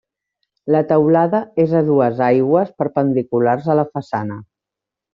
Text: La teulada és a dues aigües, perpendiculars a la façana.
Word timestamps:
La 0.75 0.79
teulada 0.91 1.41
és 1.65 1.77
a 1.81 1.83
dues 1.91 2.23
aigües, 2.31 2.75
perpendiculars 2.83 3.73
a 3.75 3.81
la 3.83 3.89
façana. 3.97 4.43